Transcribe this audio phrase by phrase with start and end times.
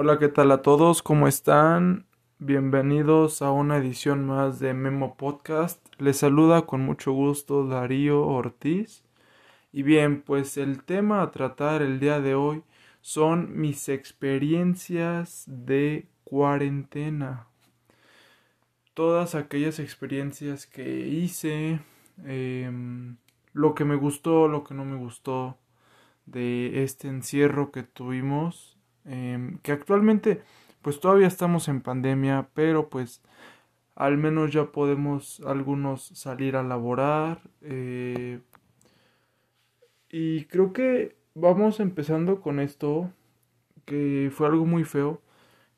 [0.00, 1.02] Hola, ¿qué tal a todos?
[1.02, 2.06] ¿Cómo están?
[2.38, 5.84] Bienvenidos a una edición más de Memo Podcast.
[5.98, 9.02] Les saluda con mucho gusto Darío Ortiz.
[9.72, 12.62] Y bien, pues el tema a tratar el día de hoy
[13.00, 17.48] son mis experiencias de cuarentena.
[18.94, 21.80] Todas aquellas experiencias que hice,
[22.24, 23.16] em,
[23.52, 25.58] lo que me gustó, lo que no me gustó
[26.24, 28.77] de este encierro que tuvimos
[29.08, 30.42] Em, que actualmente
[30.82, 33.22] pues todavía estamos en pandemia, pero pues
[33.96, 37.42] al menos ya podemos algunos salir a laborar.
[37.62, 38.40] Eh,
[40.10, 43.10] y creo que vamos empezando con esto,
[43.84, 45.22] que fue algo muy feo,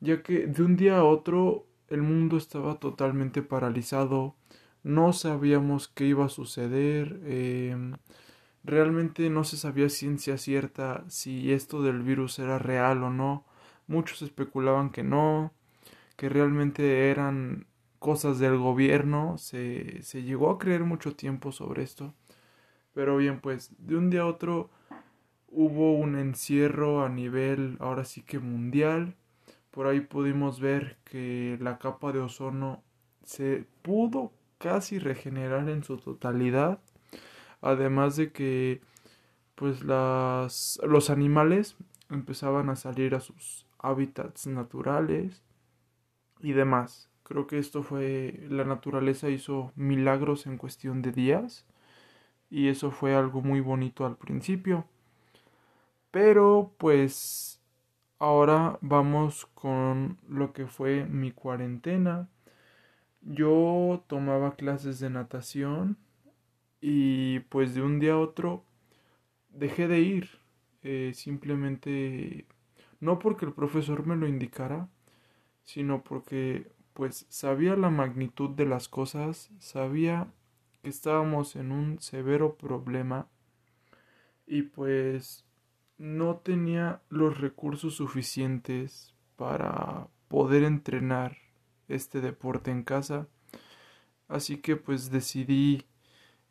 [0.00, 4.36] ya que de un día a otro el mundo estaba totalmente paralizado,
[4.82, 7.94] no sabíamos qué iba a suceder, em,
[8.62, 13.44] Realmente no se sabía ciencia cierta si esto del virus era real o no.
[13.86, 15.52] Muchos especulaban que no,
[16.16, 17.66] que realmente eran
[17.98, 19.38] cosas del gobierno.
[19.38, 22.14] Se, se llegó a creer mucho tiempo sobre esto.
[22.92, 24.70] Pero bien, pues de un día a otro
[25.48, 29.16] hubo un encierro a nivel ahora sí que mundial.
[29.70, 32.82] Por ahí pudimos ver que la capa de ozono
[33.24, 36.80] se pudo casi regenerar en su totalidad
[37.60, 38.80] además de que
[39.54, 41.76] pues las, los animales
[42.08, 45.42] empezaban a salir a sus hábitats naturales
[46.40, 47.10] y demás.
[47.22, 51.66] Creo que esto fue, la naturaleza hizo milagros en cuestión de días
[52.50, 54.86] y eso fue algo muy bonito al principio.
[56.10, 57.60] Pero pues
[58.18, 62.28] ahora vamos con lo que fue mi cuarentena.
[63.22, 65.98] Yo tomaba clases de natación
[66.80, 68.64] y pues de un día a otro
[69.50, 70.40] dejé de ir.
[70.82, 72.46] Eh, simplemente
[73.00, 74.88] no porque el profesor me lo indicara,
[75.64, 80.32] sino porque pues sabía la magnitud de las cosas, sabía
[80.82, 83.28] que estábamos en un severo problema
[84.46, 85.44] y pues
[85.98, 91.36] no tenía los recursos suficientes para poder entrenar
[91.88, 93.28] este deporte en casa.
[94.28, 95.84] Así que pues decidí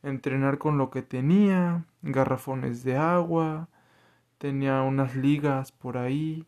[0.04, 3.70] entrenar con lo que tenía, garrafones de agua,
[4.38, 6.46] tenía unas ligas por ahí.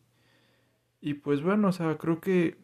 [1.00, 2.58] Y pues bueno, o sea, creo que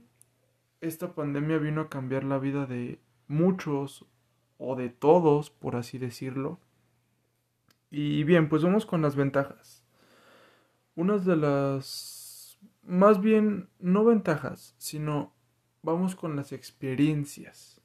[0.81, 4.07] esta pandemia vino a cambiar la vida de muchos
[4.59, 6.59] o de todos, por así decirlo.
[7.91, 9.85] Y bien, pues vamos con las ventajas.
[10.95, 12.59] Unas de las...
[12.83, 15.33] Más bien, no ventajas, sino
[15.83, 17.78] vamos con las experiencias.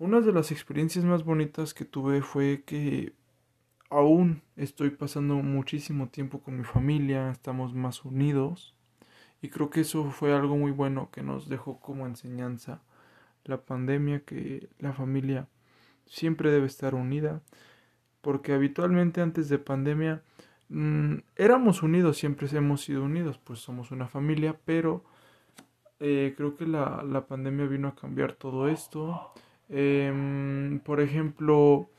[0.00, 3.14] Una de las experiencias más bonitas que tuve fue que
[3.90, 8.76] aún estoy pasando muchísimo tiempo con mi familia, estamos más unidos
[9.42, 12.80] y creo que eso fue algo muy bueno que nos dejó como enseñanza
[13.44, 15.48] la pandemia, que la familia
[16.06, 17.42] siempre debe estar unida,
[18.20, 20.22] porque habitualmente antes de pandemia
[20.68, 25.02] mm, éramos unidos, siempre hemos sido unidos, pues somos una familia, pero
[25.98, 29.32] eh, creo que la, la pandemia vino a cambiar todo esto
[29.68, 31.90] Em, por ejemplo,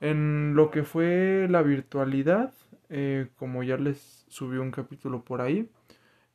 [0.00, 2.52] en lo que fue la virtualidad,
[2.90, 5.68] eh, como ya les subí un capítulo por ahí,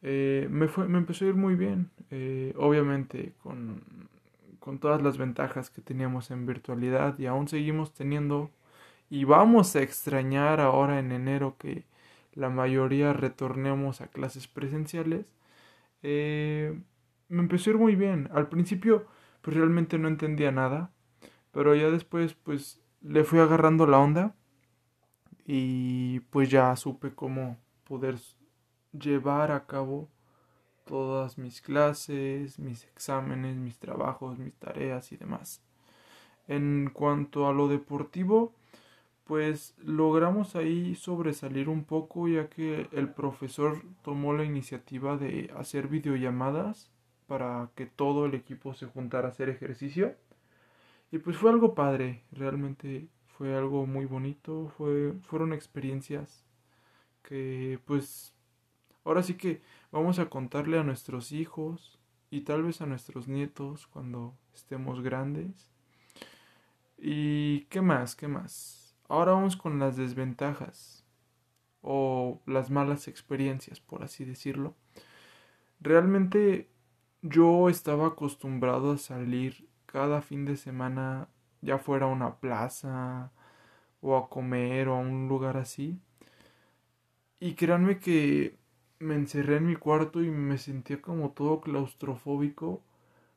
[0.02, 1.90] eh, me, fue, me empezó a ir muy bien.
[2.12, 3.84] Eh, obviamente con,
[4.60, 8.52] con todas las ventajas que teníamos en virtualidad y aún seguimos teniendo
[9.10, 11.86] y vamos a extrañar ahora en enero que
[12.34, 15.26] la mayoría retornemos a clases presenciales.
[16.02, 18.30] me empezó a ir muy bien.
[18.34, 19.06] Al principio
[19.44, 20.92] pues realmente no entendía nada,
[21.52, 24.36] pero ya después pues le fui agarrando la onda
[25.46, 28.16] y pues ya supe cómo poder
[28.94, 30.10] llevar a cabo
[30.86, 35.62] todas mis clases, mis exámenes, mis trabajos, mis tareas y demás.
[36.48, 38.54] En cuanto a lo deportivo,
[39.26, 45.90] pues logramos ahí sobresalir un poco ya que el profesor tomó la iniciativa de hacer
[45.90, 46.93] videollamadas
[47.34, 50.16] para que todo el equipo se juntara a hacer ejercicio.
[51.12, 56.46] Y pues fue algo padre, realmente fue algo muy bonito, fue, fueron experiencias
[57.24, 58.36] que pues
[59.04, 61.98] ahora sí que vamos a contarle a nuestros hijos
[62.30, 65.72] y tal vez a nuestros nietos cuando estemos grandes.
[67.00, 68.16] ¿Y qué más?
[68.16, 68.96] ¿Qué más?
[69.08, 71.04] Ahora vamos con las desventajas
[71.82, 74.76] o las malas experiencias, por así decirlo.
[75.82, 76.70] Realmente
[77.24, 81.30] yo estaba acostumbrado a salir cada fin de semana,
[81.62, 83.32] ya fuera a una plaza
[84.02, 86.00] o a comer o a un lugar así.
[87.40, 88.58] Y créanme que
[89.00, 92.82] me encerré en mi cuarto y me sentía como todo claustrofóbico.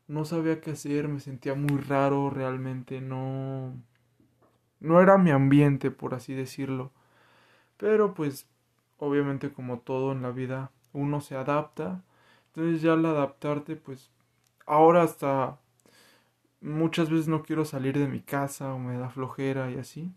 [0.09, 3.75] No sabía qué hacer, me sentía muy raro realmente, no
[4.81, 6.93] no era mi ambiente, por así decirlo.
[7.79, 8.49] Pero pues
[8.99, 12.05] obviamente como todo en la vida uno se adapta.
[12.57, 14.11] Entonces ya al adaptarte pues
[14.65, 15.59] ahora hasta
[16.63, 20.11] muchas veces no quiero salir de mi casa o me da flojera y así.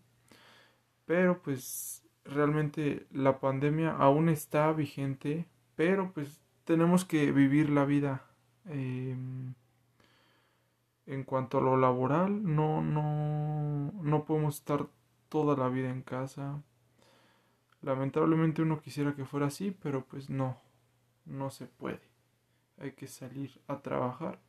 [1.06, 8.24] Pero pues realmente la pandemia aún está vigente, pero pues tenemos que vivir la vida.
[8.65, 9.53] Em,
[11.07, 14.88] en cuanto a lo laboral, no, no, no podemos estar
[15.27, 16.62] toda la vida en casa.
[17.81, 20.57] Lamentablemente uno quisiera que fuera así, pero pues no,
[21.25, 22.08] no se puede.
[22.80, 24.40] Hay que salir a trabajar.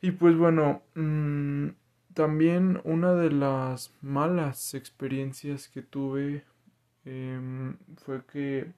[0.00, 1.68] Y pues bueno, mm,
[2.14, 6.44] también una de las malas experiencias que tuve
[7.04, 8.72] em, fue que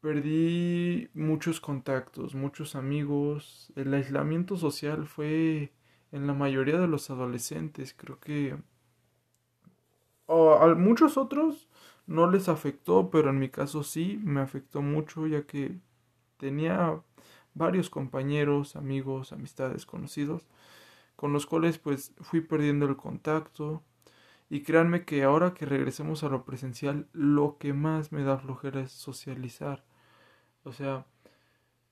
[0.00, 3.72] perdí muchos contactos, muchos amigos.
[3.76, 5.72] El aislamiento social fue
[6.12, 7.94] en la mayoría de los adolescentes.
[7.96, 8.56] Creo que
[10.28, 11.68] a muchos otros
[12.06, 15.78] no les afectó, pero en mi caso sí me afectó mucho ya que
[16.38, 17.02] tenía
[17.54, 20.46] varios compañeros, amigos, amistades, conocidos,
[21.16, 23.82] con los cuales pues fui perdiendo el contacto.
[24.50, 28.80] Y créanme que ahora que regresemos a lo presencial, lo que más me da flojera
[28.80, 29.84] es socializar.
[30.64, 31.06] O sea,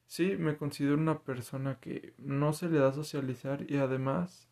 [0.06, 4.48] sí, me considero una persona que no se le da socializar y además,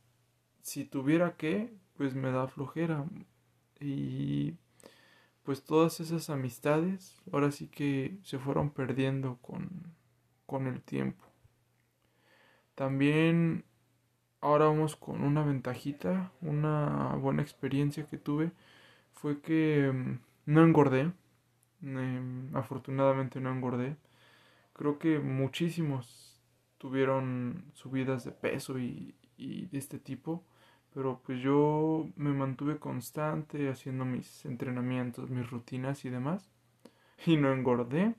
[0.62, 3.06] si tuviera que, pues me da flojera.
[3.80, 4.54] Y
[5.44, 9.94] pues todas esas amistades ahora sí que se fueron perdiendo con,
[10.46, 11.24] con el tiempo.
[12.74, 13.64] También
[14.40, 18.52] ahora vamos con una ventajita, una buena experiencia que tuve
[19.12, 21.12] fue que mm, no engordé,
[21.82, 23.96] em, afortunadamente no engordé.
[24.74, 26.40] Creo que muchísimos
[26.78, 30.44] tuvieron subidas de peso y, y de este tipo,
[30.94, 36.48] pero pues yo me mantuve constante haciendo mis entrenamientos, mis rutinas y demás,
[37.26, 38.14] y no engordé.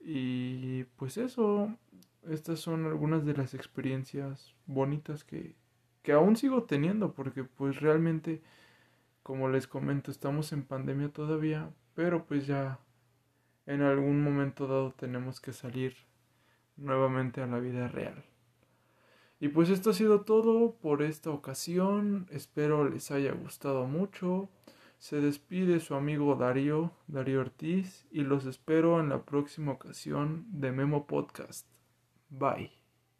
[0.00, 1.74] Y pues eso,
[2.28, 5.56] estas son algunas de las experiencias bonitas que,
[6.02, 8.42] que aún sigo teniendo, porque pues realmente,
[9.22, 12.78] como les comento, estamos en pandemia todavía, pero pues ya
[13.64, 15.96] en algún momento dado tenemos que salir
[16.76, 18.22] nuevamente a la vida real.
[19.40, 22.26] Y pues esto ha sido todo por esta ocasión.
[22.30, 24.48] Espero les haya gustado mucho.
[24.98, 30.72] Se despide su amigo Darío, Darío Ortiz, y los espero en la próxima ocasión de
[30.72, 31.66] Memo Podcast.
[32.30, 32.83] Bye.